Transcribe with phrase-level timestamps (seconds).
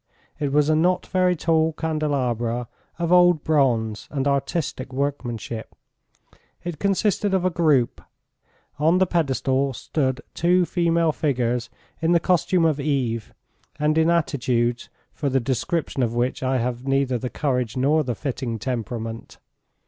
[0.39, 2.67] It was a not very tall candelabra
[2.97, 5.75] of old bronze and artistic workmanship.
[6.63, 8.01] It consisted of a group:
[8.79, 11.69] on the pedestal stood two female figures
[12.01, 13.31] in the costume of Eve
[13.77, 18.15] and in attitudes for the description of which I have neither the courage nor the
[18.15, 19.37] fitting temperament.